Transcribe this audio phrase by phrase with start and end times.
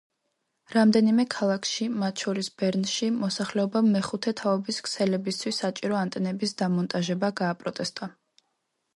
[0.75, 8.09] რამდენიმე ქალაქში, მათ შორის ბერნში, მოსახლეობამ მეხუთე თაობის ქსელებისთვის საჭირო ანტენების დამონტაჟება გააპროტესტა.